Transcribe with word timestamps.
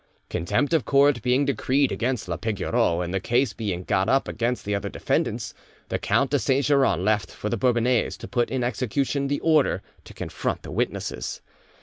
Contempt 0.31 0.73
of 0.73 0.83
court 0.83 1.21
being 1.21 1.45
decreed 1.45 1.91
against 1.91 2.27
la 2.27 2.35
Pigoreau, 2.35 3.01
and 3.01 3.13
the 3.13 3.19
case 3.19 3.53
being 3.53 3.83
got 3.83 4.09
up 4.09 4.27
against 4.27 4.65
the 4.65 4.73
other 4.73 4.89
defendants, 4.89 5.53
the 5.89 5.99
Count 5.99 6.31
de 6.31 6.39
Saint 6.39 6.65
Geran 6.65 7.05
left 7.05 7.29
for 7.29 7.49
the 7.49 7.55
Bourbonnais, 7.57 8.17
to 8.17 8.27
put 8.27 8.49
in 8.49 8.63
execution 8.63 9.27
the 9.27 9.39
order 9.41 9.83
to 10.05 10.15
confront 10.15 10.63
the 10.63 10.71
witnesses. 10.71 11.41